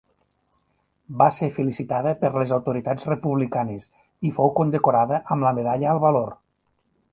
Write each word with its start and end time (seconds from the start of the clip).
Va 1.21 1.27
ser 1.35 1.49
felicitada 1.57 2.13
per 2.23 2.31
les 2.37 2.53
autoritats 2.57 3.07
republicanes, 3.11 3.87
i 4.31 4.33
fou 4.41 4.53
condecorada 4.61 5.23
amb 5.37 5.49
la 5.49 5.55
medalla 5.61 5.93
al 5.95 6.05
valor. 6.09 6.37